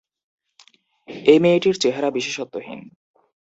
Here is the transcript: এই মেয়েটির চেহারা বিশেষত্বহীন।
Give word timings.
এই 1.25 1.39
মেয়েটির 1.39 1.75
চেহারা 1.75 2.09
বিশেষত্বহীন। 2.11 2.79